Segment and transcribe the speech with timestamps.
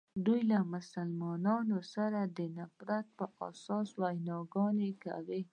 [0.25, 5.41] دوی له مسلمانانو څخه د نفرت په اساس ویناګانې کوي.